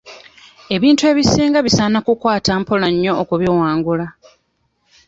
[0.75, 4.07] Ebintu ebisinga bisaana kukwata mpola nnyo okubiwangula.